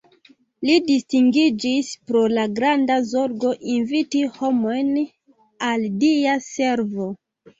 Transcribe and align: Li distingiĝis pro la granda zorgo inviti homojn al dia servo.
Li 0.67 0.75
distingiĝis 0.85 1.89
pro 2.11 2.21
la 2.37 2.45
granda 2.59 2.95
zorgo 3.11 3.51
inviti 3.75 4.23
homojn 4.39 4.89
al 5.69 5.85
dia 6.05 6.33
servo. 6.47 7.11